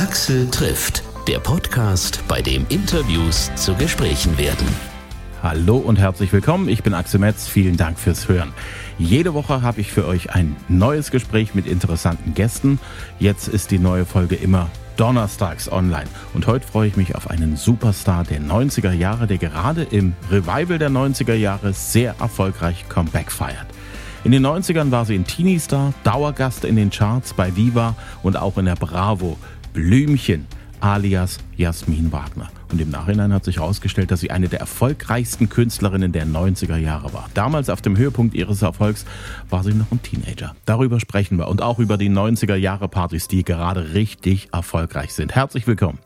[0.00, 4.66] Axel trifft, der Podcast, bei dem Interviews zu Gesprächen werden.
[5.42, 6.70] Hallo und herzlich willkommen.
[6.70, 7.46] Ich bin Axel Metz.
[7.46, 8.54] Vielen Dank fürs Hören.
[8.98, 12.80] Jede Woche habe ich für euch ein neues Gespräch mit interessanten Gästen.
[13.18, 16.08] Jetzt ist die neue Folge immer donnerstags online.
[16.32, 20.78] Und heute freue ich mich auf einen Superstar der 90er Jahre, der gerade im Revival
[20.78, 23.66] der 90er Jahre sehr erfolgreich Comeback feiert.
[24.24, 28.56] In den 90ern war sie ein Teenie-Star, Dauergast in den Charts bei Viva und auch
[28.56, 29.38] in der Bravo.
[29.72, 30.46] Blümchen
[30.80, 32.48] alias Jasmin Wagner.
[32.70, 37.12] Und im Nachhinein hat sich herausgestellt, dass sie eine der erfolgreichsten Künstlerinnen der 90er Jahre
[37.12, 37.28] war.
[37.34, 39.04] Damals auf dem Höhepunkt ihres Erfolgs
[39.48, 40.54] war sie noch ein Teenager.
[40.64, 45.34] Darüber sprechen wir und auch über die 90er Jahre Partys, die gerade richtig erfolgreich sind.
[45.34, 45.98] Herzlich willkommen.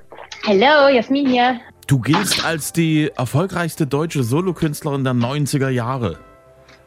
[0.46, 1.60] Hallo, Jasmin hier.
[1.86, 6.19] Du giltst als die erfolgreichste deutsche Solokünstlerin der 90er Jahre.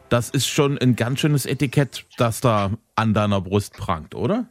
[0.08, 4.46] Das ist schon ein ganz schönes Etikett, das da an deiner Brust prangt, oder?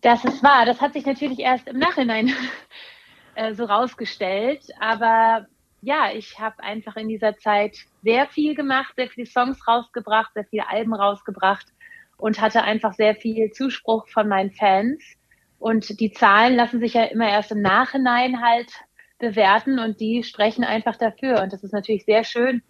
[0.00, 0.64] Das ist wahr.
[0.64, 2.32] Das hat sich natürlich erst im Nachhinein
[3.34, 4.64] äh, so rausgestellt.
[4.78, 5.46] Aber
[5.82, 10.44] ja, ich habe einfach in dieser Zeit sehr viel gemacht, sehr viele Songs rausgebracht, sehr
[10.44, 11.66] viele Alben rausgebracht
[12.16, 15.02] und hatte einfach sehr viel Zuspruch von meinen Fans.
[15.58, 18.72] Und die Zahlen lassen sich ja immer erst im Nachhinein halt
[19.18, 21.42] bewerten und die sprechen einfach dafür.
[21.42, 22.62] Und das ist natürlich sehr schön,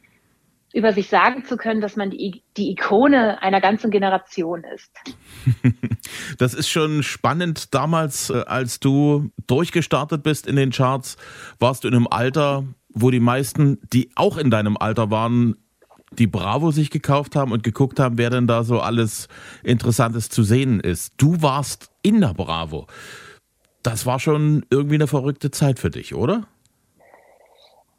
[0.73, 4.91] über sich sagen zu können, dass man die, die Ikone einer ganzen Generation ist.
[6.39, 7.75] Das ist schon spannend.
[7.75, 11.17] Damals, äh, als du durchgestartet bist in den Charts,
[11.59, 15.57] warst du in einem Alter, wo die meisten, die auch in deinem Alter waren,
[16.13, 19.29] die Bravo sich gekauft haben und geguckt haben, wer denn da so alles
[19.63, 21.15] Interessantes zu sehen ist.
[21.17, 22.87] Du warst in der Bravo.
[23.83, 26.47] Das war schon irgendwie eine verrückte Zeit für dich, oder?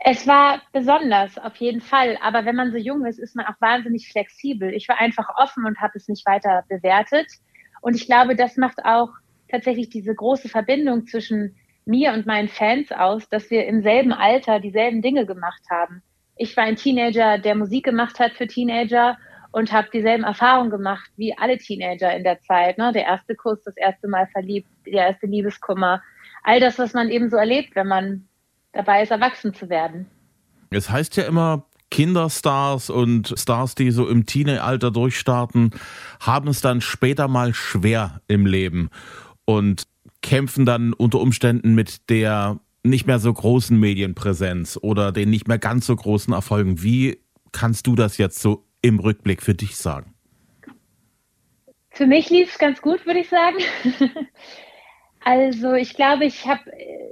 [0.03, 2.17] Es war besonders, auf jeden Fall.
[2.23, 4.73] Aber wenn man so jung ist, ist man auch wahnsinnig flexibel.
[4.73, 7.27] Ich war einfach offen und habe es nicht weiter bewertet.
[7.81, 9.09] Und ich glaube, das macht auch
[9.47, 14.59] tatsächlich diese große Verbindung zwischen mir und meinen Fans aus, dass wir im selben Alter
[14.59, 16.01] dieselben Dinge gemacht haben.
[16.35, 19.19] Ich war ein Teenager, der Musik gemacht hat für Teenager
[19.51, 22.79] und habe dieselben Erfahrungen gemacht wie alle Teenager in der Zeit.
[22.79, 22.91] Ne?
[22.91, 26.01] Der erste Kuss, das erste Mal verliebt, der erste Liebeskummer.
[26.41, 28.27] All das, was man eben so erlebt, wenn man
[28.73, 30.07] dabei ist, erwachsen zu werden.
[30.69, 35.71] Es heißt ja immer, Kinderstars und Stars, die so im Teenalter durchstarten,
[36.21, 38.89] haben es dann später mal schwer im Leben
[39.45, 39.87] und
[40.21, 45.59] kämpfen dann unter Umständen mit der nicht mehr so großen Medienpräsenz oder den nicht mehr
[45.59, 46.81] ganz so großen Erfolgen.
[46.81, 47.19] Wie
[47.51, 50.13] kannst du das jetzt so im Rückblick für dich sagen?
[51.91, 53.57] Für mich lief es ganz gut, würde ich sagen.
[55.23, 56.63] Also ich glaube, ich habe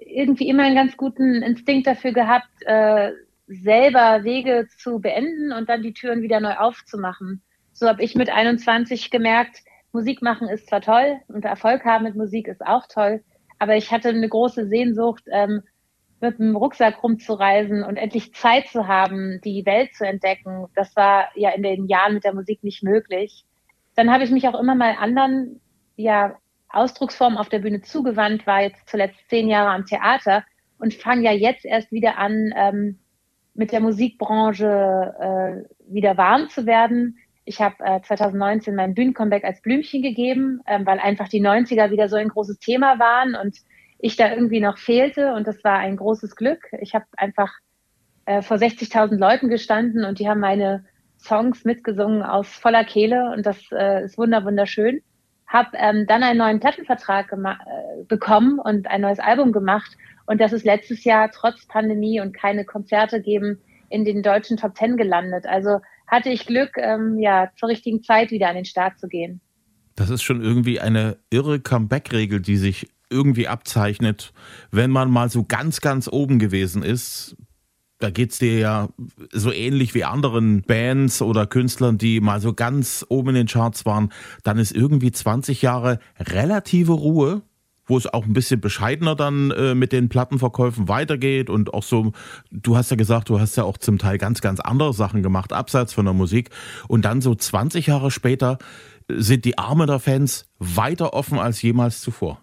[0.05, 3.11] irgendwie immer einen ganz guten Instinkt dafür gehabt, äh,
[3.47, 7.41] selber Wege zu beenden und dann die Türen wieder neu aufzumachen.
[7.71, 9.59] So habe ich mit 21 gemerkt,
[9.91, 13.23] Musik machen ist zwar toll und Erfolg haben mit Musik ist auch toll,
[13.57, 15.63] aber ich hatte eine große Sehnsucht, ähm,
[16.21, 20.67] mit dem Rucksack rumzureisen und endlich Zeit zu haben, die Welt zu entdecken.
[20.75, 23.45] Das war ja in den Jahren mit der Musik nicht möglich.
[23.95, 25.61] Dann habe ich mich auch immer mal anderen
[25.95, 26.37] ja,
[26.69, 30.43] Ausdrucksform auf der Bühne zugewandt, war jetzt zuletzt zehn Jahre am Theater
[30.77, 32.99] und fange ja jetzt erst wieder an, ähm,
[33.53, 37.17] mit der Musikbranche äh, wieder warm zu werden.
[37.43, 42.07] Ich habe äh, 2019 mein Bühnencomeback als Blümchen gegeben, ähm, weil einfach die 90er wieder
[42.07, 43.57] so ein großes Thema waren und
[43.97, 46.71] ich da irgendwie noch fehlte und das war ein großes Glück.
[46.79, 47.51] Ich habe einfach
[48.25, 50.85] äh, vor 60.000 Leuten gestanden und die haben meine
[51.17, 55.01] Songs mitgesungen aus voller Kehle und das äh, ist wunder wunderschön
[55.49, 59.97] habe ähm, dann einen neuen Plattenvertrag äh, bekommen und ein neues Album gemacht.
[60.25, 64.75] Und das ist letztes Jahr trotz Pandemie und keine Konzerte geben in den deutschen Top
[64.75, 65.45] Ten gelandet.
[65.47, 69.41] Also hatte ich Glück, ähm, ja, zur richtigen Zeit wieder an den Start zu gehen.
[69.95, 74.33] Das ist schon irgendwie eine irre Comeback-Regel, die sich irgendwie abzeichnet,
[74.71, 77.35] wenn man mal so ganz, ganz oben gewesen ist,
[77.99, 78.89] da geht's dir ja
[79.31, 83.85] so ähnlich wie anderen Bands oder Künstlern, die mal so ganz oben in den Charts
[83.85, 84.11] waren.
[84.43, 87.41] Dann ist irgendwie 20 Jahre relative Ruhe,
[87.85, 92.13] wo es auch ein bisschen bescheidener dann äh, mit den Plattenverkäufen weitergeht und auch so,
[92.51, 95.51] du hast ja gesagt, du hast ja auch zum Teil ganz, ganz andere Sachen gemacht,
[95.51, 96.51] abseits von der Musik.
[96.87, 98.59] Und dann so 20 Jahre später
[99.09, 102.41] sind die Arme der Fans weiter offen als jemals zuvor.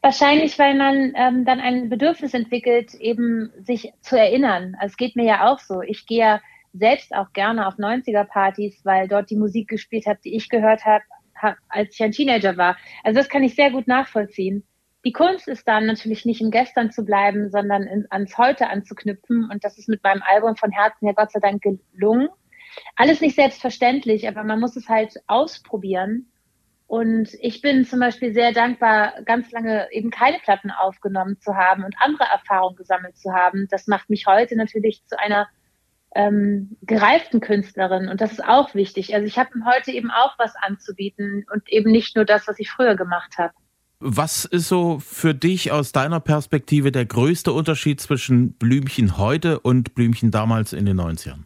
[0.00, 4.76] Wahrscheinlich, weil man ähm, dann ein Bedürfnis entwickelt, eben sich zu erinnern.
[4.78, 5.82] Also es geht mir ja auch so.
[5.82, 6.40] Ich gehe ja
[6.72, 11.04] selbst auch gerne auf 90er-Partys, weil dort die Musik gespielt hat, die ich gehört habe,
[11.68, 12.76] als ich ein Teenager war.
[13.02, 14.64] Also das kann ich sehr gut nachvollziehen.
[15.04, 19.48] Die Kunst ist dann natürlich nicht im Gestern zu bleiben, sondern in, ans Heute anzuknüpfen.
[19.50, 22.28] Und das ist mit meinem Album von Herzen ja Gott sei Dank gelungen.
[22.96, 26.30] Alles nicht selbstverständlich, aber man muss es halt ausprobieren
[26.88, 31.84] Und ich bin zum Beispiel sehr dankbar, ganz lange eben keine Platten aufgenommen zu haben
[31.84, 33.68] und andere Erfahrungen gesammelt zu haben.
[33.70, 35.48] Das macht mich heute natürlich zu einer
[36.14, 39.14] ähm, gereiften Künstlerin und das ist auch wichtig.
[39.14, 42.70] Also ich habe heute eben auch was anzubieten und eben nicht nur das, was ich
[42.70, 43.52] früher gemacht habe.
[44.00, 49.94] Was ist so für dich aus deiner Perspektive der größte Unterschied zwischen Blümchen heute und
[49.94, 51.40] Blümchen damals in den 90ern?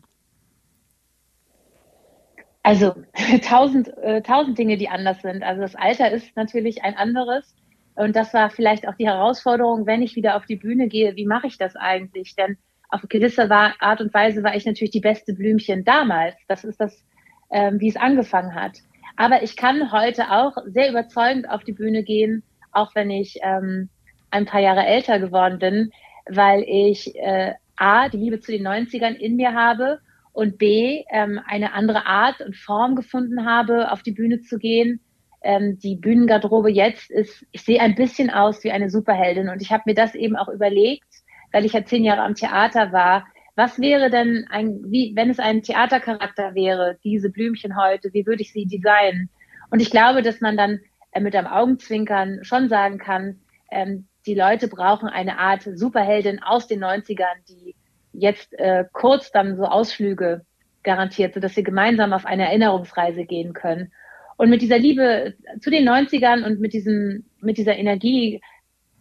[2.63, 2.95] Also
[3.43, 5.43] tausend, äh, tausend Dinge, die anders sind.
[5.43, 7.55] Also das Alter ist natürlich ein anderes.
[7.95, 11.27] Und das war vielleicht auch die Herausforderung, wenn ich wieder auf die Bühne gehe, wie
[11.27, 12.35] mache ich das eigentlich?
[12.37, 12.57] Denn
[12.89, 16.37] auf gewisse Art und Weise war ich natürlich die beste Blümchen damals.
[16.49, 17.05] Das ist das,
[17.51, 18.79] ähm, wie es angefangen hat.
[19.17, 23.91] Aber ich kann heute auch sehr überzeugend auf die Bühne gehen, auch wenn ich ähm,
[24.31, 25.91] ein paar Jahre älter geworden bin,
[26.27, 30.01] weil ich äh, A, die Liebe zu den 90ern in mir habe
[30.33, 35.01] und B, ähm, eine andere Art und Form gefunden habe, auf die Bühne zu gehen.
[35.43, 39.73] Ähm, die Bühnengarderobe jetzt ist, ich sehe ein bisschen aus wie eine Superheldin und ich
[39.73, 41.09] habe mir das eben auch überlegt,
[41.53, 45.39] weil ich ja zehn Jahre am Theater war, was wäre denn ein, wie, wenn es
[45.39, 49.29] ein Theatercharakter wäre, diese Blümchen heute, wie würde ich sie designen?
[49.71, 50.81] Und ich glaube, dass man dann
[51.11, 53.41] äh, mit einem Augenzwinkern schon sagen kann,
[53.71, 57.75] ähm, die Leute brauchen eine Art Superheldin aus den 90ern, die
[58.13, 60.45] jetzt äh, kurz dann so Ausflüge
[60.83, 63.93] garantiert, sodass sie gemeinsam auf eine Erinnerungsreise gehen können.
[64.37, 68.41] Und mit dieser Liebe zu den 90ern und mit diesem, mit dieser Energie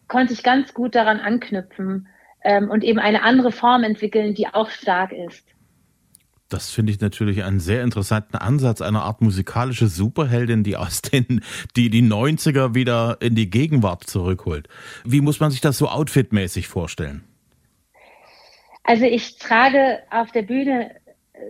[0.08, 2.08] konnte ich ganz gut daran anknüpfen
[2.44, 5.48] ähm, und eben eine andere Form entwickeln, die auch stark ist.
[6.50, 11.42] Das finde ich natürlich einen sehr interessanten Ansatz, eine Art musikalische Superheldin, die aus den,
[11.78, 14.68] die die 90er wieder in die Gegenwart zurückholt.
[15.06, 17.24] Wie muss man sich das so outfitmäßig vorstellen?
[18.84, 20.96] Also ich trage auf der Bühne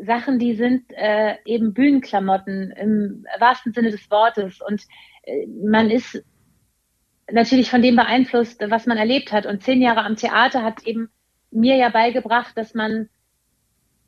[0.04, 4.82] Sachen, die sind äh, eben Bühnenklamotten im wahrsten Sinne des Wortes und
[5.24, 6.24] äh, man ist
[7.32, 9.46] natürlich von dem beeinflusst, was man erlebt hat.
[9.46, 11.10] Und zehn Jahre am Theater hat eben
[11.52, 13.10] mir ja beigebracht, dass man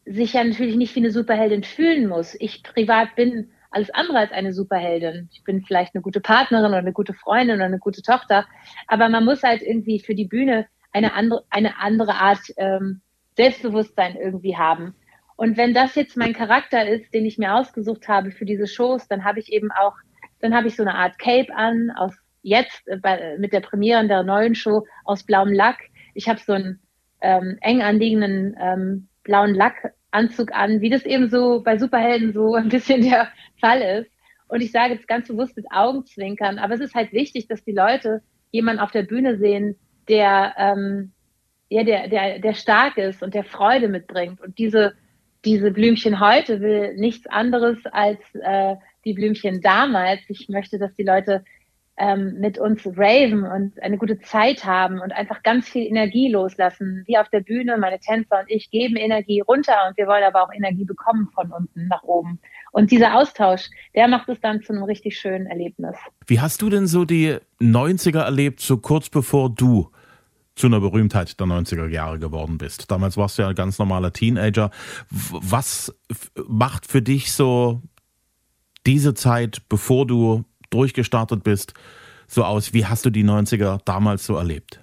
[0.05, 2.35] sich ja natürlich nicht wie eine Superheldin fühlen muss.
[2.39, 5.29] Ich privat bin alles andere als eine Superheldin.
[5.33, 8.45] Ich bin vielleicht eine gute Partnerin oder eine gute Freundin oder eine gute Tochter,
[8.87, 13.01] aber man muss halt irgendwie für die Bühne eine andere, eine andere Art ähm,
[13.35, 14.95] Selbstbewusstsein irgendwie haben.
[15.35, 19.07] Und wenn das jetzt mein Charakter ist, den ich mir ausgesucht habe für diese Shows,
[19.07, 19.95] dann habe ich eben auch,
[20.39, 22.13] dann habe ich so eine Art Cape an aus
[22.43, 25.79] jetzt äh, bei, mit der Premiere der neuen Show aus blauem Lack.
[26.13, 26.79] Ich habe so einen
[27.21, 32.69] ähm, eng anliegenden ähm, blauen Lackanzug an, wie das eben so bei Superhelden so ein
[32.69, 33.29] bisschen der
[33.59, 34.11] Fall ist.
[34.49, 37.71] Und ich sage jetzt ganz bewusst mit Augenzwinkern, aber es ist halt wichtig, dass die
[37.71, 38.21] Leute
[38.51, 39.77] jemanden auf der Bühne sehen,
[40.09, 41.12] der, ähm,
[41.73, 44.39] ja, der, der, der stark ist und der Freude mitbringt.
[44.41, 44.93] Und diese,
[45.43, 48.75] diese Blümchen heute will nichts anderes als äh,
[49.05, 50.21] die Blümchen damals.
[50.27, 51.43] Ich möchte, dass die Leute
[51.97, 57.03] ähm, mit uns raven und eine gute Zeit haben und einfach ganz viel Energie loslassen.
[57.07, 60.43] Wie auf der Bühne, meine Tänzer und ich geben Energie runter und wir wollen aber
[60.43, 62.39] auch Energie bekommen von unten nach oben.
[62.71, 65.95] Und dieser Austausch, der macht es dann zu einem richtig schönen Erlebnis.
[66.27, 69.89] Wie hast du denn so die 90er erlebt, so kurz bevor du
[70.55, 72.91] zu einer Berühmtheit der 90er Jahre geworden bist.
[72.91, 74.69] Damals warst du ja ein ganz normaler Teenager.
[75.09, 75.93] Was
[76.47, 77.81] macht für dich so
[78.85, 81.73] diese Zeit, bevor du durchgestartet bist,
[82.27, 82.73] so aus?
[82.73, 84.79] Wie hast du die 90er damals so erlebt?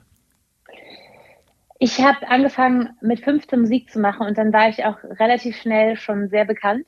[1.79, 5.97] Ich habe angefangen mit 15 Musik zu machen und dann war ich auch relativ schnell
[5.97, 6.87] schon sehr bekannt.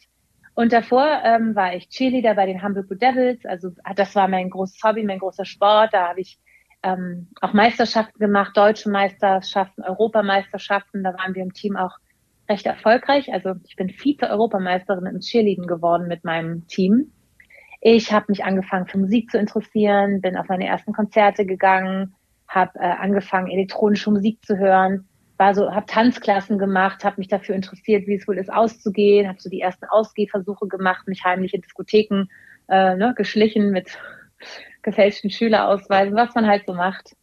[0.54, 3.44] Und davor ähm, war ich Cheerleader bei den Hamburg Blue Devils.
[3.46, 5.94] Also das war mein großes Hobby, mein großer Sport.
[5.94, 6.38] Da habe ich
[6.82, 11.04] ähm, auch Meisterschaften gemacht, deutsche Meisterschaften, Europameisterschaften.
[11.04, 11.96] Da waren wir im Team auch
[12.48, 13.32] recht erfolgreich.
[13.32, 17.12] Also ich bin Vize-Europameisterin im Cheerleading geworden mit meinem Team.
[17.80, 22.14] Ich habe mich angefangen für Musik zu interessieren, bin auf meine ersten Konzerte gegangen,
[22.46, 27.56] habe äh, angefangen elektronische Musik zu hören, war so, habe Tanzklassen gemacht, habe mich dafür
[27.56, 31.62] interessiert, wie es wohl ist auszugehen, habe so die ersten Ausgehversuche gemacht, mich heimlich in
[31.62, 32.28] Diskotheken
[32.68, 33.98] äh, ne, geschlichen mit
[34.82, 37.14] gefälschten Schülerausweisen, was man halt so macht.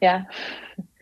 [0.00, 0.26] Ja.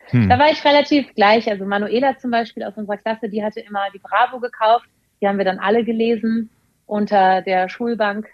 [0.08, 0.28] Hm.
[0.28, 1.50] Da war ich relativ gleich.
[1.50, 4.88] Also Manuela zum Beispiel aus unserer Klasse, die hatte immer die Bravo gekauft.
[5.20, 6.50] Die haben wir dann alle gelesen
[6.86, 8.28] unter der Schulbank.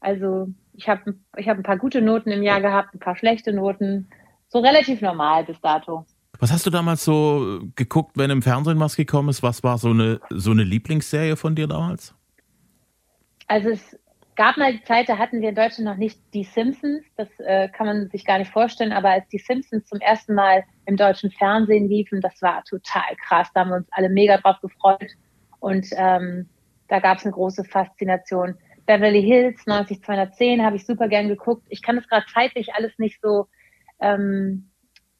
[0.00, 3.52] Also ich habe ich hab ein paar gute Noten im Jahr gehabt, ein paar schlechte
[3.52, 4.08] Noten.
[4.48, 6.04] So relativ normal bis dato.
[6.38, 9.42] Was hast du damals so geguckt, wenn im Fernsehen was gekommen ist?
[9.42, 12.14] Was war so eine, so eine Lieblingsserie von dir damals?
[13.46, 13.98] Also es
[14.36, 17.04] gab mal die Zeit, da hatten wir in Deutschland noch nicht die Simpsons.
[17.16, 18.92] Das äh, kann man sich gar nicht vorstellen.
[18.92, 23.50] Aber als die Simpsons zum ersten Mal im deutschen Fernsehen liefen, das war total krass.
[23.54, 25.10] Da haben wir uns alle mega drauf gefreut.
[25.58, 26.48] Und ähm,
[26.88, 28.56] da gab es eine große Faszination.
[28.86, 31.66] Beverly Hills 90210 habe ich super gern geguckt.
[31.68, 33.48] Ich kann es gerade zeitlich alles nicht so
[34.00, 34.70] ähm,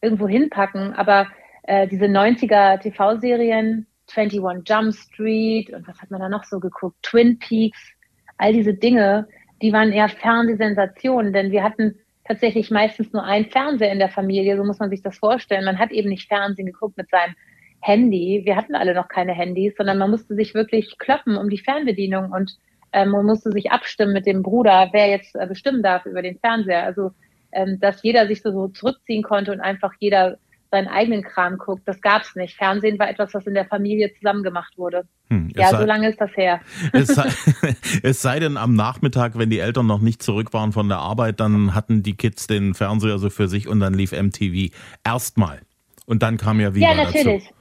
[0.01, 1.27] irgendwo hinpacken, aber
[1.65, 6.97] äh, diese 90er TV-Serien, 21 Jump Street und was hat man da noch so geguckt?
[7.03, 7.96] Twin Peaks,
[8.39, 9.29] all diese Dinge,
[9.63, 14.57] die waren eher Fernsehsensationen, denn wir hatten tatsächlich meistens nur ein Fernseher in der Familie,
[14.57, 15.65] so muss man sich das vorstellen.
[15.65, 17.35] Man hat eben nicht Fernsehen geguckt mit seinem
[17.81, 18.43] Handy.
[18.45, 22.33] Wir hatten alle noch keine Handys, sondern man musste sich wirklich kloppen um die Fernbedienung
[22.33, 22.59] und
[22.93, 26.39] ähm, man musste sich abstimmen mit dem Bruder, wer jetzt äh, bestimmen darf über den
[26.39, 26.85] Fernseher.
[26.85, 27.13] Also,
[27.53, 30.39] ähm, dass jeder sich so, so zurückziehen konnte und einfach jeder
[30.71, 31.83] seinen eigenen Kram guckt.
[31.87, 32.57] Das gab es nicht.
[32.57, 35.07] Fernsehen war etwas, was in der Familie zusammen gemacht wurde.
[35.29, 36.61] Hm, ja, sei, so lange ist das her.
[36.93, 37.29] Es sei,
[38.03, 41.41] es sei, denn, am Nachmittag, wenn die Eltern noch nicht zurück waren von der Arbeit,
[41.41, 45.61] dann hatten die Kids den Fernseher so für sich und dann lief MTV erstmal.
[46.07, 46.89] Und dann kam ja wieder.
[46.89, 47.45] Ja, natürlich.
[47.45, 47.57] Dazu.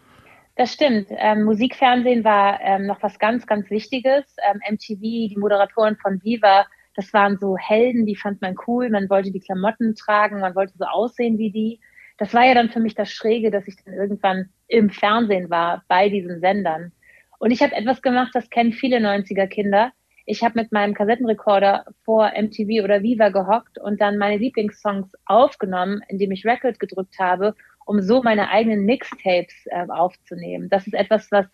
[0.57, 1.07] Das stimmt.
[1.09, 4.23] Ähm, Musikfernsehen war ähm, noch was ganz, ganz Wichtiges.
[4.49, 8.89] Ähm, MTV, die Moderatoren von Viva, das waren so Helden, die fand man cool.
[8.89, 11.79] Man wollte die Klamotten tragen, man wollte so aussehen wie die.
[12.17, 15.83] Das war ja dann für mich das Schräge, dass ich dann irgendwann im Fernsehen war
[15.87, 16.91] bei diesen Sendern.
[17.39, 19.91] Und ich habe etwas gemacht, das kennen viele 90er Kinder.
[20.25, 26.01] Ich habe mit meinem Kassettenrekorder vor MTV oder Viva gehockt und dann meine Lieblingssongs aufgenommen,
[26.07, 27.53] indem ich Record gedrückt habe
[27.85, 30.69] um so meine eigenen Mixtapes äh, aufzunehmen.
[30.69, 31.45] Das ist etwas, was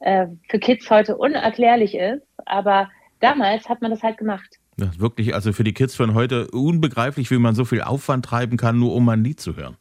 [0.00, 2.88] äh, für Kids heute unerklärlich ist, aber
[3.20, 4.58] damals hat man das halt gemacht.
[4.78, 8.56] Ja, wirklich, also für die Kids von heute unbegreiflich, wie man so viel Aufwand treiben
[8.56, 9.76] kann, nur um ein Lied zu hören.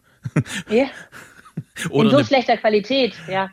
[0.69, 0.85] Ja.
[1.91, 3.49] In so schlechter Qualität, ja.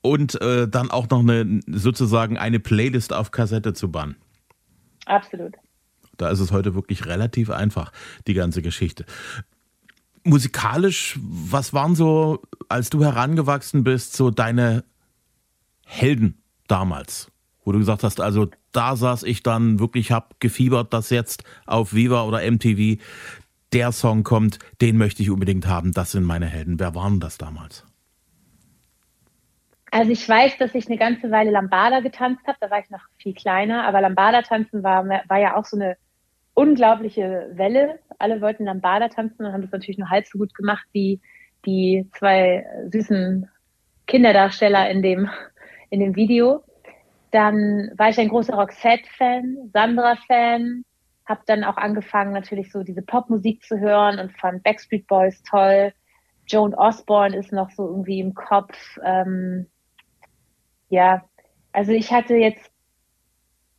[0.00, 4.16] Und äh, dann auch noch eine sozusagen eine Playlist auf Kassette zu bannen.
[5.06, 5.54] Absolut.
[6.16, 7.92] Da ist es heute wirklich relativ einfach,
[8.26, 9.04] die ganze Geschichte
[10.28, 14.84] musikalisch, was waren so, als du herangewachsen bist, so deine
[15.84, 17.30] Helden damals?
[17.64, 21.94] Wo du gesagt hast, also da saß ich dann wirklich, hab gefiebert, dass jetzt auf
[21.94, 23.00] Viva oder MTV
[23.72, 26.78] der Song kommt, den möchte ich unbedingt haben, das sind meine Helden.
[26.80, 27.84] Wer waren das damals?
[29.90, 33.00] Also ich weiß, dass ich eine ganze Weile Lambada getanzt habe, da war ich noch
[33.16, 35.96] viel kleiner, aber Lambada tanzen war, war ja auch so eine
[36.54, 38.00] unglaubliche Welle.
[38.18, 41.20] Alle wollten Lambada tanzen und haben das natürlich nur halb so gut gemacht wie
[41.64, 43.48] die zwei süßen
[44.06, 45.30] Kinderdarsteller in dem,
[45.90, 46.64] in dem Video.
[47.30, 50.82] Dann war ich ein großer Roxette-Fan, Sandra-Fan,
[51.28, 55.92] habe dann auch angefangen, natürlich so diese Popmusik zu hören und fand Backstreet Boys toll.
[56.46, 58.98] Joan Osborne ist noch so irgendwie im Kopf.
[59.04, 59.66] Ähm,
[60.88, 61.24] ja,
[61.72, 62.70] also ich hatte jetzt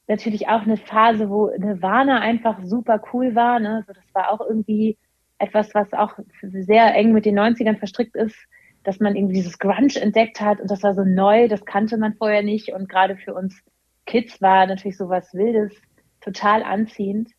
[0.08, 3.60] natürlich auch eine Phase, wo Nirvana einfach super cool war.
[3.60, 3.78] Ne?
[3.78, 4.98] Also das war auch irgendwie
[5.40, 8.36] etwas, was auch sehr eng mit den 90ern verstrickt ist,
[8.84, 12.14] dass man irgendwie dieses Grunge entdeckt hat und das war so neu, das kannte man
[12.16, 13.62] vorher nicht und gerade für uns
[14.06, 15.74] Kids war natürlich sowas Wildes
[16.22, 17.30] total anziehend.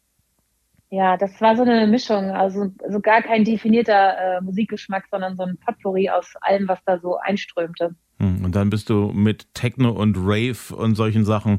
[0.92, 5.44] Ja, das war so eine Mischung, also, also gar kein definierter äh, Musikgeschmack, sondern so
[5.44, 7.94] ein Potpourri aus allem, was da so einströmte.
[8.18, 11.59] Hm, und dann bist du mit Techno und Rave und solchen Sachen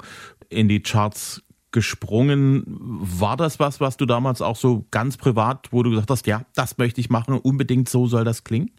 [0.49, 2.65] in die Charts gesprungen.
[2.67, 6.41] War das was, was du damals auch so ganz privat, wo du gesagt hast, ja,
[6.53, 8.71] das möchte ich machen und unbedingt so soll das klingen?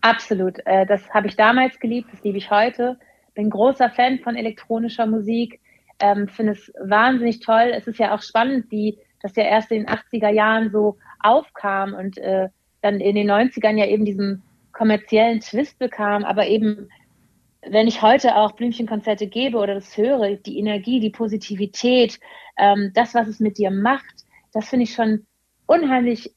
[0.00, 0.58] Absolut.
[0.64, 2.98] Äh, das habe ich damals geliebt, das liebe ich heute.
[3.34, 5.60] Bin großer Fan von elektronischer Musik,
[6.00, 7.72] ähm, finde es wahnsinnig toll.
[7.72, 11.94] Es ist ja auch spannend, wie das ja erst in den 80er Jahren so aufkam
[11.94, 12.48] und äh,
[12.82, 16.88] dann in den 90ern ja eben diesen kommerziellen Twist bekam, aber eben
[17.62, 22.18] wenn ich heute auch Blümchenkonzerte gebe oder das höre, die Energie, die Positivität,
[22.56, 25.26] ähm, das, was es mit dir macht, das finde ich schon
[25.66, 26.34] unheimlich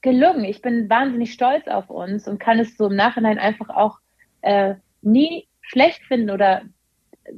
[0.00, 0.44] gelungen.
[0.44, 3.98] Ich bin wahnsinnig stolz auf uns und kann es so im Nachhinein einfach auch
[4.42, 6.62] äh, nie schlecht finden oder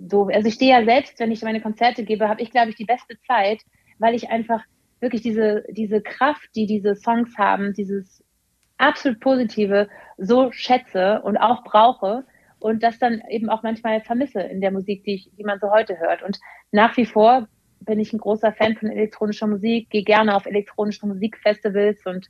[0.09, 0.29] so.
[0.29, 2.85] Also ich stehe ja selbst, wenn ich meine Konzerte gebe, habe ich, glaube ich, die
[2.85, 3.61] beste Zeit,
[4.01, 4.65] weil ich einfach
[4.99, 8.25] wirklich diese, diese Kraft, die diese Songs haben, dieses
[8.79, 9.89] absolut Positive
[10.19, 12.25] so schätze und auch brauche
[12.59, 15.71] und das dann eben auch manchmal vermisse in der Musik, die, ich, die man so
[15.71, 16.23] heute hört.
[16.23, 16.39] Und
[16.73, 17.49] nach wie vor
[17.81, 22.29] bin ich ein großer Fan von elektronischer Musik, gehe gerne auf elektronische Musikfestivals und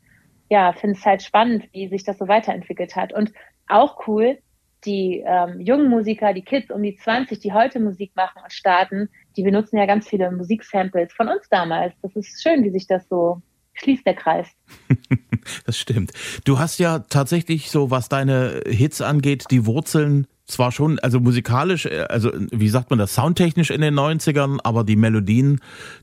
[0.49, 3.13] ja, finde es halt spannend, wie sich das so weiterentwickelt hat.
[3.13, 3.33] Und
[3.69, 4.39] auch cool,
[4.85, 9.09] die ähm, jungen Musiker, die Kids um die 20, die heute Musik machen und starten,
[9.37, 11.95] die benutzen ja ganz viele Musiksamples von uns damals.
[12.03, 13.43] Das ist schön, wie sich das so
[13.75, 14.49] schließt der Kreis.
[15.67, 16.13] das stimmt.
[16.45, 21.87] Du hast ja tatsächlich so, was deine Hits angeht, die Wurzeln zwar schon, also musikalisch,
[21.87, 25.61] äh, also wie sagt man das, soundtechnisch in den 90ern, aber die Melodien,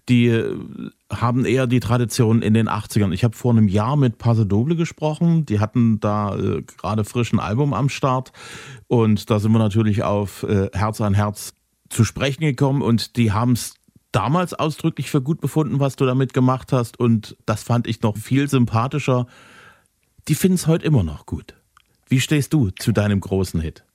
[0.09, 0.55] die äh,
[1.11, 3.11] haben eher die Tradition in den 80ern.
[3.13, 7.33] Ich habe vor einem Jahr mit Paso Doble gesprochen, die hatten da äh, gerade frisch
[7.33, 8.31] ein Album am Start
[8.87, 11.53] und da sind wir natürlich auf äh, Herz an Herz
[11.89, 13.75] zu sprechen gekommen und die haben es
[14.11, 16.99] damals ausdrücklich für gut befunden, was du damit gemacht hast.
[16.99, 19.27] Und das fand ich noch viel sympathischer.
[20.27, 21.55] Die finden es heute immer noch gut.
[22.09, 23.86] Wie stehst du zu deinem großen Hit?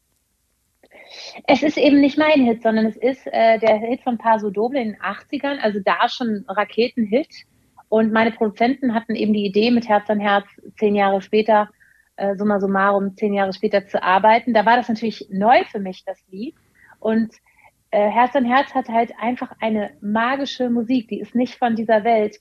[1.46, 4.80] Es ist eben nicht mein Hit, sondern es ist äh, der Hit von Paso Doble
[4.80, 7.46] in den 80ern, also da schon Raketenhit.
[7.88, 10.46] Und meine Produzenten hatten eben die Idee, mit Herz an Herz
[10.78, 11.68] zehn Jahre später,
[12.16, 14.54] äh, summa summarum, zehn Jahre später zu arbeiten.
[14.54, 16.54] Da war das natürlich neu für mich, das Lied.
[17.00, 17.34] Und
[17.90, 22.04] äh, Herz an Herz hat halt einfach eine magische Musik, die ist nicht von dieser
[22.04, 22.38] Welt.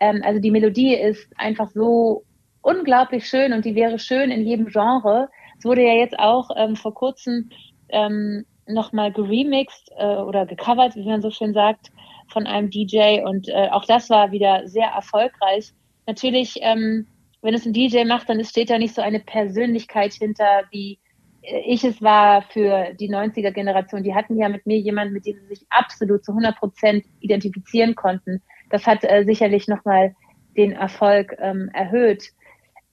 [0.00, 2.24] Ähm, also die Melodie ist einfach so
[2.62, 5.28] unglaublich schön und die wäre schön in jedem Genre.
[5.58, 7.50] Es wurde ja jetzt auch ähm, vor kurzem
[7.94, 11.90] ähm, nochmal geremixed äh, oder gecovert, wie man so schön sagt,
[12.28, 15.72] von einem DJ und äh, auch das war wieder sehr erfolgreich.
[16.06, 17.06] Natürlich, ähm,
[17.42, 20.98] wenn es ein DJ macht, dann steht da nicht so eine Persönlichkeit hinter, wie
[21.42, 24.02] äh, ich es war für die 90er Generation.
[24.02, 27.94] Die hatten ja mit mir jemanden, mit dem sie sich absolut zu 100 Prozent identifizieren
[27.94, 28.42] konnten.
[28.70, 30.14] Das hat äh, sicherlich nochmal
[30.56, 32.30] den Erfolg ähm, erhöht.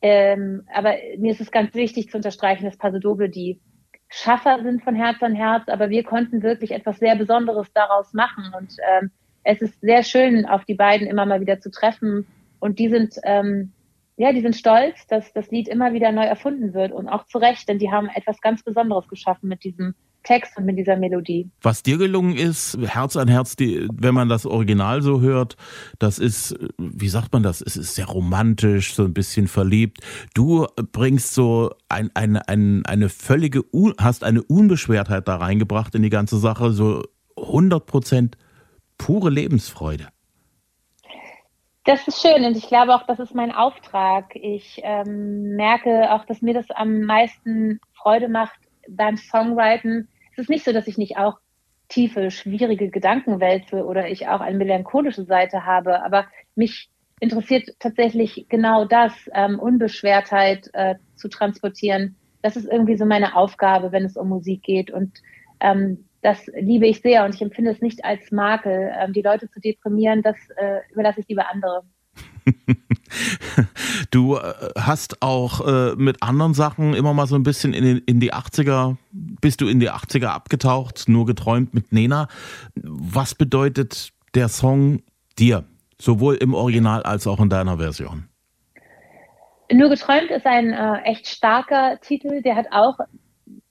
[0.01, 3.59] Ähm, aber mir ist es ganz wichtig zu unterstreichen, dass Paso Doble die
[4.13, 8.53] Schaffer sind von Herz an Herz, aber wir konnten wirklich etwas sehr Besonderes daraus machen.
[8.57, 9.09] Und ähm,
[9.43, 12.27] es ist sehr schön, auf die beiden immer mal wieder zu treffen.
[12.59, 13.71] Und die sind, ähm,
[14.17, 17.37] ja, die sind stolz, dass das Lied immer wieder neu erfunden wird und auch zu
[17.37, 21.49] Recht, denn die haben etwas ganz Besonderes geschaffen mit diesem Text und mit dieser Melodie.
[21.61, 25.57] Was dir gelungen ist, Herz an Herz, die, wenn man das Original so hört,
[25.99, 27.61] das ist, wie sagt man das?
[27.61, 29.99] Es ist sehr romantisch, so ein bisschen verliebt.
[30.33, 33.63] Du bringst so ein, ein, ein, eine völlige,
[33.97, 37.03] hast eine Unbeschwertheit da reingebracht in die ganze Sache, so
[37.37, 38.37] 100 Prozent
[38.97, 40.07] pure Lebensfreude.
[41.85, 44.35] Das ist schön und ich glaube auch, das ist mein Auftrag.
[44.35, 50.49] Ich ähm, merke auch, dass mir das am meisten Freude macht beim Songwriten, es ist
[50.49, 51.39] nicht so, dass ich nicht auch
[51.89, 58.47] tiefe, schwierige Gedanken wälze oder ich auch eine melancholische Seite habe, aber mich interessiert tatsächlich
[58.49, 62.15] genau das, ähm, Unbeschwertheit äh, zu transportieren.
[62.41, 65.21] Das ist irgendwie so meine Aufgabe, wenn es um Musik geht und
[65.59, 68.91] ähm, das liebe ich sehr und ich empfinde es nicht als Makel.
[68.97, 71.83] Ähm, die Leute zu deprimieren, das äh, überlasse ich lieber andere.
[74.11, 78.19] du äh, hast auch äh, mit anderen Sachen immer mal so ein bisschen in, in,
[78.19, 82.27] die 80er, bist du in die 80er abgetaucht, nur geträumt mit Nena.
[82.75, 85.01] Was bedeutet der Song
[85.37, 85.65] dir,
[85.99, 88.25] sowohl im Original als auch in deiner Version?
[89.71, 92.97] Nur geträumt ist ein äh, echt starker Titel, der hat auch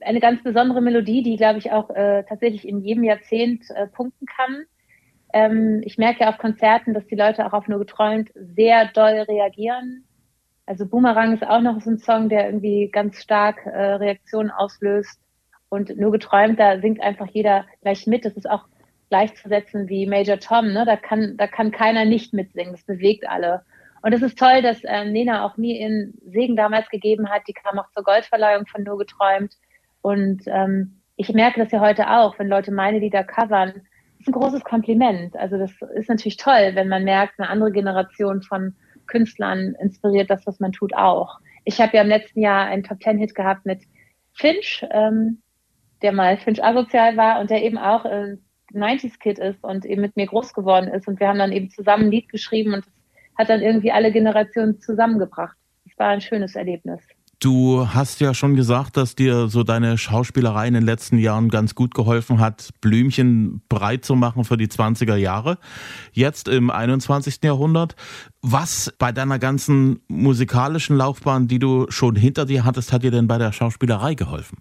[0.00, 4.26] eine ganz besondere Melodie, die, glaube ich, auch äh, tatsächlich in jedem Jahrzehnt äh, punkten
[4.26, 4.64] kann.
[5.32, 10.04] Ähm, ich merke auf Konzerten, dass die Leute auch auf nur geträumt sehr doll reagieren.
[10.66, 15.20] Also Boomerang ist auch noch so ein Song, der irgendwie ganz stark äh, Reaktionen auslöst.
[15.68, 18.24] Und nur geträumt, da singt einfach jeder gleich mit.
[18.24, 18.64] Das ist auch
[19.08, 20.72] gleichzusetzen wie Major Tom.
[20.72, 20.84] Ne?
[20.84, 22.72] Da kann, da kann keiner nicht mitsingen.
[22.72, 23.64] Das bewegt alle.
[24.02, 27.42] Und es ist toll, dass äh, Nena auch mir ihren Segen damals gegeben hat.
[27.48, 29.54] Die kam auch zur Goldverleihung von Nur geträumt.
[30.02, 33.82] Und ähm, ich merke das ja heute auch, wenn Leute meine Lieder covern,
[34.20, 35.36] ist ein großes Kompliment.
[35.36, 38.74] Also das ist natürlich toll, wenn man merkt, eine andere Generation von
[39.06, 41.40] Künstlern inspiriert das, was man tut, auch.
[41.64, 43.82] Ich habe ja im letzten Jahr einen Top Ten Hit gehabt mit
[44.32, 45.42] Finch, ähm,
[46.02, 48.36] der mal Finch asozial war und der eben auch äh,
[48.72, 51.08] 90s Kid ist und eben mit mir groß geworden ist.
[51.08, 52.92] Und wir haben dann eben zusammen ein Lied geschrieben und das
[53.38, 55.56] hat dann irgendwie alle Generationen zusammengebracht.
[55.86, 57.00] Es war ein schönes Erlebnis.
[57.42, 61.74] Du hast ja schon gesagt, dass dir so deine Schauspielerei in den letzten Jahren ganz
[61.74, 65.56] gut geholfen hat, Blümchen breit zu machen für die 20er Jahre.
[66.12, 67.42] Jetzt im 21.
[67.42, 67.96] Jahrhundert.
[68.42, 73.26] Was bei deiner ganzen musikalischen Laufbahn, die du schon hinter dir hattest, hat dir denn
[73.26, 74.58] bei der Schauspielerei geholfen?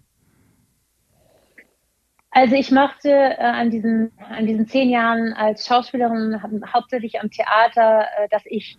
[2.32, 6.42] Also ich mochte äh, an, diesen, an diesen zehn Jahren als Schauspielerin
[6.74, 8.78] hauptsächlich am Theater, äh, dass ich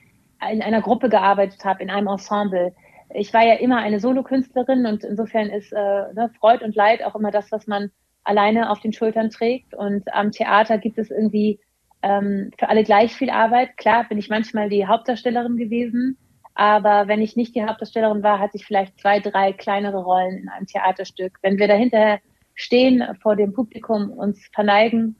[0.50, 2.72] in einer Gruppe gearbeitet habe, in einem Ensemble
[3.14, 7.14] ich war ja immer eine Solokünstlerin und insofern ist äh, ne, Freud und Leid auch
[7.14, 7.90] immer das, was man
[8.24, 9.74] alleine auf den Schultern trägt.
[9.74, 11.60] Und am Theater gibt es irgendwie
[12.02, 13.76] ähm, für alle gleich viel Arbeit.
[13.76, 16.18] Klar bin ich manchmal die Hauptdarstellerin gewesen,
[16.54, 20.48] aber wenn ich nicht die Hauptdarstellerin war, hatte ich vielleicht zwei, drei kleinere Rollen in
[20.48, 21.38] einem Theaterstück.
[21.42, 22.18] Wenn wir dahinter
[22.54, 25.16] stehen vor dem Publikum, uns verneigen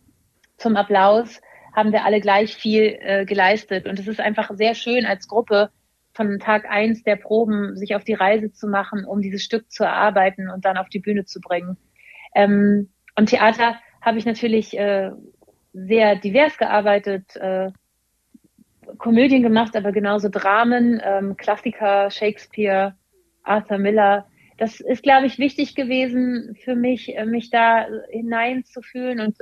[0.59, 1.41] zum Applaus,
[1.75, 3.87] haben wir alle gleich viel äh, geleistet.
[3.87, 5.71] Und es ist einfach sehr schön als Gruppe,
[6.21, 9.85] von Tag eins der Proben sich auf die Reise zu machen, um dieses Stück zu
[9.85, 11.79] erarbeiten und dann auf die Bühne zu bringen.
[12.35, 15.13] Ähm, am Theater habe ich natürlich äh,
[15.73, 17.71] sehr divers gearbeitet, äh,
[18.99, 22.95] Komödien gemacht, aber genauso Dramen, ähm, Klassiker, Shakespeare,
[23.43, 24.27] Arthur Miller.
[24.59, 29.39] Das ist, glaube ich, wichtig gewesen für mich, äh, mich da hineinzufühlen und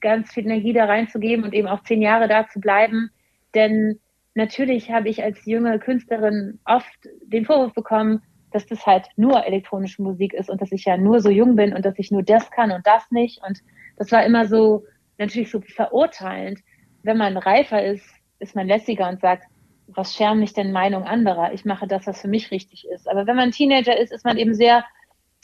[0.00, 3.10] ganz viel Energie da reinzugeben und eben auch zehn Jahre da zu bleiben.
[3.54, 4.00] Denn
[4.36, 8.22] natürlich habe ich als junge Künstlerin oft den Vorwurf bekommen,
[8.52, 11.74] dass das halt nur elektronische Musik ist und dass ich ja nur so jung bin
[11.74, 13.42] und dass ich nur das kann und das nicht.
[13.46, 13.60] Und
[13.96, 14.84] das war immer so
[15.18, 16.60] natürlich so verurteilend.
[17.02, 19.44] Wenn man reifer ist, ist man lässiger und sagt,
[19.88, 21.52] was scheren mich denn Meinung anderer?
[21.52, 23.08] Ich mache das, was für mich richtig ist.
[23.08, 24.84] Aber wenn man Teenager ist, ist man eben sehr,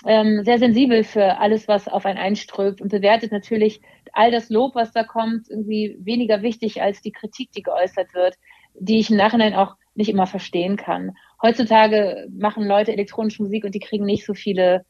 [0.05, 3.81] ähm, sehr sensibel für alles, was auf einen einströmt und bewertet natürlich
[4.13, 8.37] all das Lob, was da kommt, irgendwie weniger wichtig als die Kritik, die geäußert wird,
[8.75, 11.13] die ich im Nachhinein auch nicht immer verstehen kann.
[11.43, 14.85] Heutzutage machen Leute elektronische Musik und die kriegen nicht so viele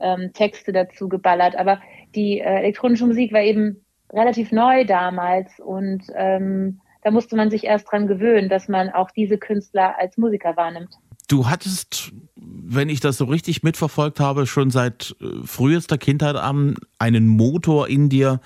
[0.00, 1.56] ähm, Texte dazu geballert.
[1.56, 1.80] Aber
[2.14, 7.64] die äh, elektronische Musik war eben relativ neu damals und ähm, da musste man sich
[7.64, 10.94] erst dran gewöhnen, dass man auch diese Künstler als Musiker wahrnimmt.
[11.28, 16.76] Du hattest, wenn ich das so richtig mitverfolgt habe, schon seit äh, frühester Kindheit an
[16.98, 18.40] einen Motor in dir,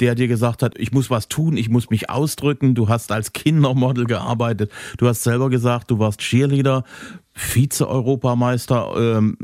[0.00, 2.74] der dir gesagt hat, ich muss was tun, ich muss mich ausdrücken.
[2.74, 4.70] Du hast als Kindermodel gearbeitet.
[4.98, 6.84] Du hast selber gesagt, du warst Cheerleader,
[7.32, 9.36] Vize-Europameister, ähm,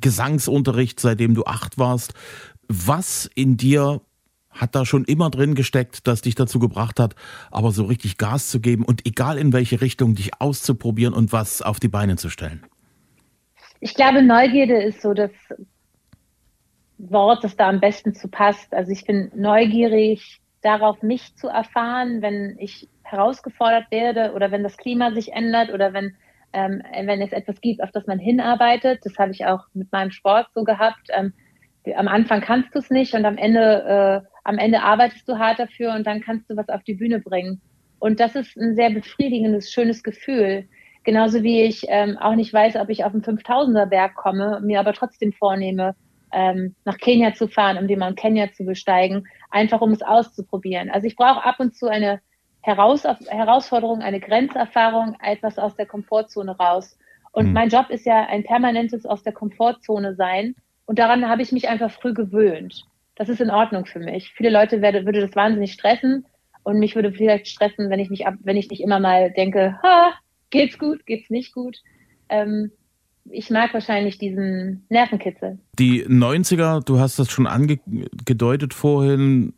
[0.00, 2.14] Gesangsunterricht, seitdem du acht warst.
[2.68, 4.00] Was in dir
[4.50, 7.14] hat da schon immer drin gesteckt, das dich dazu gebracht hat,
[7.50, 11.60] aber so richtig Gas zu geben und egal in welche Richtung dich auszuprobieren und was
[11.60, 12.64] auf die Beine zu stellen?
[13.80, 15.30] Ich glaube, Neugierde ist so das
[16.98, 18.72] Wort, das da am besten zu passt.
[18.74, 24.76] Also ich bin neugierig darauf, mich zu erfahren, wenn ich herausgefordert werde oder wenn das
[24.76, 26.16] Klima sich ändert oder wenn,
[26.52, 29.00] ähm, wenn es etwas gibt, auf das man hinarbeitet.
[29.04, 31.08] Das habe ich auch mit meinem Sport so gehabt.
[31.10, 31.32] Ähm,
[31.96, 35.58] am Anfang kannst du es nicht und am Ende äh, am Ende arbeitest du hart
[35.58, 37.60] dafür und dann kannst du was auf die Bühne bringen.
[37.98, 40.68] Und das ist ein sehr befriedigendes, schönes Gefühl.
[41.02, 44.80] Genauso wie ich ähm, auch nicht weiß, ob ich auf den 5000er Berg komme, mir
[44.80, 45.94] aber trotzdem vornehme,
[46.34, 50.90] ähm, nach Kenia zu fahren, um den Mount Kenya zu besteigen, einfach um es auszuprobieren.
[50.90, 52.20] Also ich brauche ab und zu eine
[52.60, 56.98] Heraus Herausforderung, eine Grenzerfahrung, etwas aus der Komfortzone raus.
[57.32, 57.52] Und mhm.
[57.52, 60.54] mein Job ist ja ein permanentes aus der Komfortzone sein.
[60.86, 62.84] Und daran habe ich mich einfach früh gewöhnt
[63.16, 64.32] das ist in Ordnung für mich.
[64.32, 66.26] Viele Leute werde, würde das wahnsinnig stressen
[66.62, 69.78] und mich würde vielleicht stressen, wenn ich nicht ab, wenn ich nicht immer mal denke,
[69.82, 70.14] ha,
[70.50, 71.78] geht's gut, geht's nicht gut.
[72.28, 72.72] Ähm,
[73.30, 75.58] ich mag wahrscheinlich diesen Nervenkitzel.
[75.78, 79.54] Die 90er, du hast das schon angedeutet vorhin,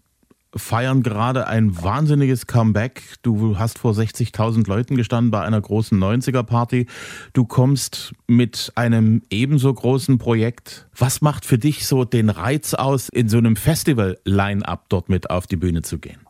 [0.55, 3.03] feiern gerade ein wahnsinniges Comeback.
[3.23, 6.87] Du hast vor 60.000 Leuten gestanden bei einer großen 90er-Party.
[7.33, 10.87] Du kommst mit einem ebenso großen Projekt.
[10.97, 15.47] Was macht für dich so den Reiz aus, in so einem Festival-Line-Up dort mit auf
[15.47, 16.26] die Bühne zu gehen?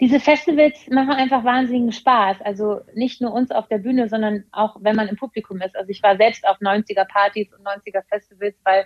[0.00, 2.40] Diese Festivals machen einfach wahnsinnigen Spaß.
[2.42, 5.76] Also nicht nur uns auf der Bühne, sondern auch wenn man im Publikum ist.
[5.76, 8.84] Also ich war selbst auf 90er-Partys und 90er-Festivals, weil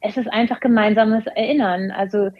[0.00, 1.90] es ist einfach gemeinsames Erinnern.
[1.90, 2.30] Also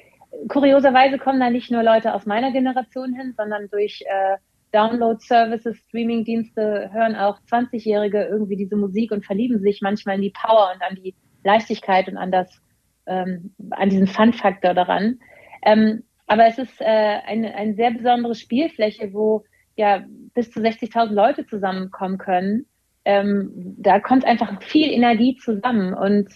[0.49, 4.37] kurioserweise kommen da nicht nur Leute aus meiner Generation hin, sondern durch äh,
[4.73, 10.73] Download-Services, Streaming-Dienste hören auch 20-Jährige irgendwie diese Musik und verlieben sich manchmal in die Power
[10.75, 11.15] und an die
[11.45, 12.61] Leichtigkeit und an das,
[13.07, 15.19] ähm, an diesen Fun-Faktor daran.
[15.63, 19.43] Ähm, aber es ist äh, eine, eine sehr besondere Spielfläche, wo
[19.75, 22.67] ja bis zu 60.000 Leute zusammenkommen können.
[23.05, 26.29] Ähm, da kommt einfach viel Energie zusammen und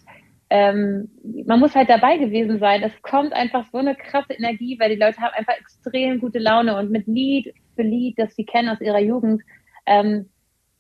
[0.51, 1.11] ähm,
[1.47, 2.83] man muss halt dabei gewesen sein.
[2.83, 6.77] Es kommt einfach so eine krasse Energie, weil die Leute haben einfach extrem gute Laune
[6.77, 9.43] und mit Lied für Lied, das sie kennen aus ihrer Jugend,
[9.87, 10.29] ähm,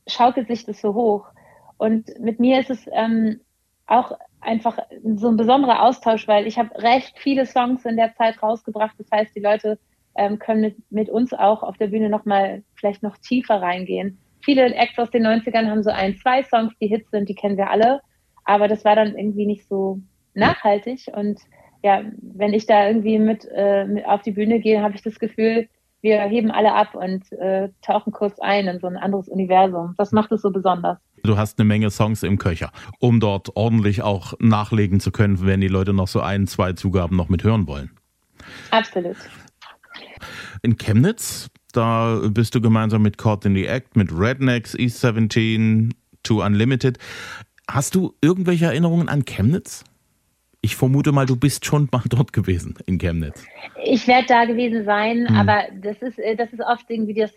[0.09, 1.29] schaukelt sich das so hoch.
[1.77, 3.39] Und mit mir ist es ähm,
[3.87, 4.79] auch einfach
[5.17, 8.95] so ein besonderer Austausch, weil ich habe recht viele Songs in der Zeit rausgebracht.
[8.99, 9.79] Das heißt, die Leute
[10.17, 14.19] ähm, können mit, mit uns auch auf der Bühne nochmal vielleicht noch tiefer reingehen.
[14.45, 17.57] Viele Acts aus den 90ern haben so ein, zwei Songs, die Hits sind, die kennen
[17.57, 18.01] wir alle.
[18.45, 20.01] Aber das war dann irgendwie nicht so
[20.35, 21.11] nachhaltig.
[21.15, 21.41] Und
[21.83, 25.19] ja, wenn ich da irgendwie mit, äh, mit auf die Bühne gehe, habe ich das
[25.19, 25.69] Gefühl,
[26.05, 29.95] wir heben alle ab und äh, tauchen kurz ein in so ein anderes Universum.
[29.97, 30.99] Das macht es so besonders.
[31.23, 35.63] Du hast eine Menge Songs im Köcher, um dort ordentlich auch nachlegen zu können, wenn
[35.63, 37.91] die Leute noch so ein, zwei Zugaben noch mit hören wollen.
[38.71, 39.17] Absolut.
[40.63, 45.95] In Chemnitz, da bist du gemeinsam mit Caught in the Act, mit Rednecks, East 17,
[46.23, 46.99] To Unlimited.
[47.67, 49.85] Hast du irgendwelche Erinnerungen an Chemnitz?
[50.65, 53.45] Ich vermute mal, du bist schon mal dort gewesen in Chemnitz.
[53.85, 55.37] Ich werde da gewesen sein, hm.
[55.37, 57.33] aber das ist, äh, das ist oft irgendwie das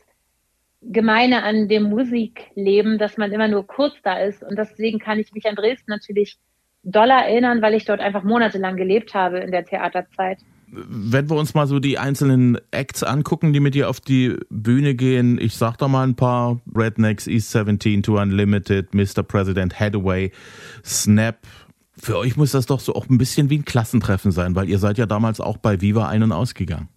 [0.81, 4.43] Gemeine an dem Musikleben, dass man immer nur kurz da ist.
[4.43, 6.37] Und deswegen kann ich mich an Dresden natürlich
[6.83, 10.37] doller erinnern, weil ich dort einfach monatelang gelebt habe in der Theaterzeit
[10.69, 14.95] wenn wir uns mal so die einzelnen Acts angucken, die mit dir auf die Bühne
[14.95, 19.23] gehen, ich sag da mal ein paar: Rednecks, East 17 to Unlimited, Mr.
[19.23, 20.31] President, Hathaway,
[20.83, 21.37] Snap.
[21.99, 24.77] Für euch muss das doch so auch ein bisschen wie ein Klassentreffen sein, weil ihr
[24.77, 26.89] seid ja damals auch bei Viva ein- und ausgegangen.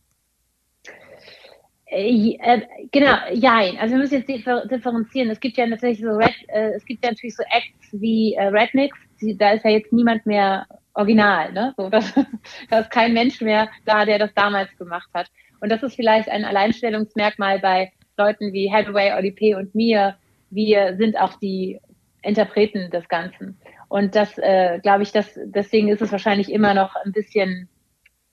[1.86, 3.60] Äh, äh, genau, ja.
[3.78, 4.28] Also wir müssen jetzt
[4.70, 5.30] differenzieren.
[5.30, 8.96] Es gibt ja natürlich so Red, äh, es gibt ja natürlich so Acts wie Rednecks,
[9.36, 11.74] da ist ja jetzt niemand mehr original, ne?
[11.76, 12.12] So, das,
[12.70, 15.28] da ist kein Mensch mehr da, der das damals gemacht hat.
[15.60, 19.54] Und das ist vielleicht ein Alleinstellungsmerkmal bei Leuten wie Hathaway, Oli P.
[19.54, 20.16] und mir.
[20.50, 21.78] Wir sind auch die
[22.22, 23.58] Interpreten des Ganzen.
[23.90, 27.68] Und das, äh, glaube ich, das, deswegen ist es wahrscheinlich immer noch ein bisschen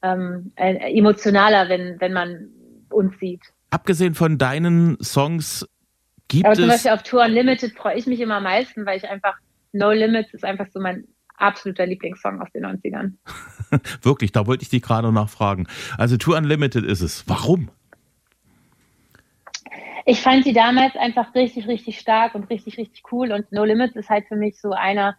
[0.03, 2.49] ähm, äh, emotionaler, wenn, wenn man
[2.91, 3.41] uns sieht.
[3.71, 5.67] Abgesehen von deinen Songs
[6.27, 6.59] gibt Aber es.
[6.59, 9.33] zum Beispiel auf Tour Unlimited freue ich mich immer am meisten, weil ich einfach
[9.73, 11.05] No Limits ist einfach so mein
[11.37, 13.13] absoluter Lieblingssong aus den 90ern.
[14.03, 15.67] Wirklich, da wollte ich dich gerade nachfragen.
[15.97, 17.27] Also Tour Unlimited ist es.
[17.27, 17.71] Warum?
[20.05, 23.31] Ich fand sie damals einfach richtig, richtig stark und richtig, richtig cool.
[23.31, 25.17] Und No Limits ist halt für mich so einer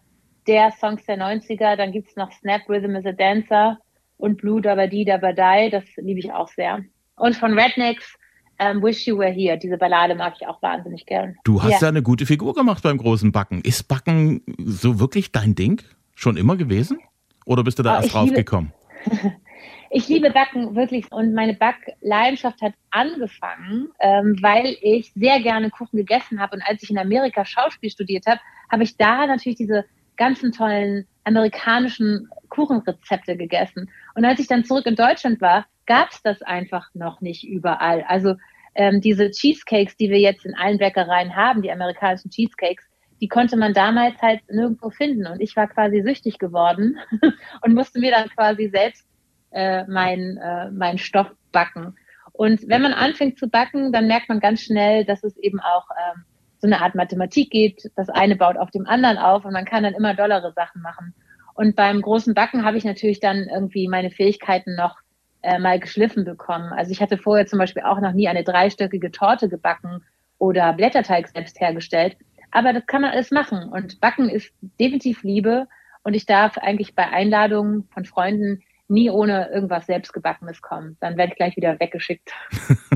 [0.49, 1.75] der Songs der 90er.
[1.75, 3.77] Dann gibt es noch Snap Rhythm is a Dancer
[4.17, 5.69] und Blue Dabadi Dabadai.
[5.69, 6.83] Das liebe ich auch sehr.
[7.15, 8.15] Und von Rednecks
[8.57, 9.59] ähm, Wish You Were Here.
[9.59, 11.37] Diese Ballade mag ich auch wahnsinnig gern.
[11.43, 11.79] Du hast ja.
[11.81, 13.61] ja eine gute Figur gemacht beim großen Backen.
[13.61, 15.81] Ist Backen so wirklich dein Ding?
[16.15, 16.99] Schon immer gewesen?
[17.45, 18.73] Oder bist du da oh, erst raufgekommen?
[19.91, 25.97] ich liebe Backen wirklich und meine Backleidenschaft hat angefangen, ähm, weil ich sehr gerne Kuchen
[25.97, 29.85] gegessen habe und als ich in Amerika Schauspiel studiert habe, habe ich da natürlich diese
[30.19, 33.89] ganzen tollen amerikanischen Kuchenrezepte gegessen.
[34.13, 38.03] Und als ich dann zurück in Deutschland war, gab es das einfach noch nicht überall.
[38.07, 38.35] Also
[38.75, 42.85] ähm, diese Cheesecakes, die wir jetzt in allen Bäckereien haben, die amerikanischen Cheesecakes,
[43.21, 45.25] die konnte man damals halt nirgendwo finden.
[45.25, 46.97] Und ich war quasi süchtig geworden
[47.61, 49.07] und musste mir dann quasi selbst
[49.51, 51.95] äh, meinen äh, mein Stoff backen.
[52.33, 55.85] Und wenn man anfängt zu backen, dann merkt man ganz schnell, dass es eben auch
[55.91, 56.23] ähm,
[56.59, 57.91] so eine Art Mathematik geht.
[57.95, 61.13] Das eine baut auf dem anderen auf und man kann dann immer dollere Sachen machen.
[61.55, 64.97] Und beim großen Backen habe ich natürlich dann irgendwie meine Fähigkeiten noch
[65.41, 66.71] äh, mal geschliffen bekommen.
[66.73, 70.03] Also ich hatte vorher zum Beispiel auch noch nie eine dreistöckige Torte gebacken
[70.37, 72.17] oder Blätterteig selbst hergestellt.
[72.51, 73.69] Aber das kann man alles machen.
[73.69, 75.67] Und Backen ist definitiv Liebe.
[76.03, 80.97] Und ich darf eigentlich bei Einladungen von Freunden nie ohne irgendwas selbstgebackenes kommen.
[80.99, 82.31] Dann werde ich gleich wieder weggeschickt.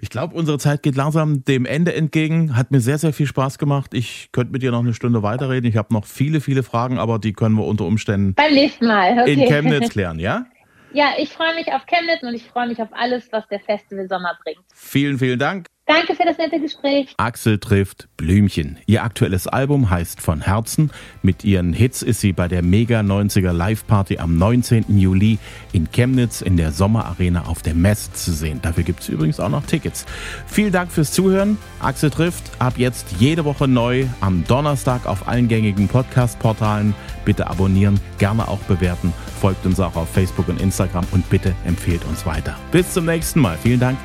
[0.00, 2.56] Ich glaube, unsere Zeit geht langsam dem Ende entgegen.
[2.56, 3.94] Hat mir sehr, sehr viel Spaß gemacht.
[3.94, 5.68] Ich könnte mit dir noch eine Stunde weiterreden.
[5.68, 9.20] Ich habe noch viele, viele Fragen, aber die können wir unter Umständen beim nächsten Mal
[9.20, 9.32] okay.
[9.32, 10.46] in Chemnitz klären, ja?
[10.94, 14.08] Ja, ich freue mich auf Chemnitz und ich freue mich auf alles, was der Festival
[14.08, 14.60] Sommer bringt.
[14.74, 15.66] Vielen, vielen Dank.
[15.86, 17.12] Danke für das nette Gespräch.
[17.16, 18.78] Axel trifft Blümchen.
[18.86, 20.92] Ihr aktuelles Album heißt Von Herzen.
[21.22, 24.96] Mit ihren Hits ist sie bei der Mega 90er Live Party am 19.
[24.96, 25.38] Juli
[25.72, 28.60] in Chemnitz in der Sommerarena auf der Mess zu sehen.
[28.62, 30.06] Dafür gibt es übrigens auch noch Tickets.
[30.46, 31.58] Vielen Dank fürs Zuhören.
[31.80, 36.94] Axel trifft ab jetzt jede Woche neu am Donnerstag auf allen gängigen Podcast-Portalen.
[37.24, 39.12] Bitte abonnieren, gerne auch bewerten.
[39.40, 42.56] Folgt uns auch auf Facebook und Instagram und bitte empfehlt uns weiter.
[42.70, 43.58] Bis zum nächsten Mal.
[43.60, 43.98] Vielen Dank.